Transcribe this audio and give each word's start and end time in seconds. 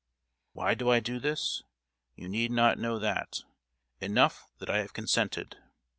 Why 0.53 0.73
do 0.73 0.89
I 0.89 0.99
do 0.99 1.19
this? 1.19 1.61
You 2.15 2.27
need 2.27 2.49
not 2.49 2.79
know 2.79 2.97
that; 2.97 3.41
enough 3.99 4.49
that 4.57 4.67
I 4.67 4.79
have 4.79 4.93
consented. 4.93 5.57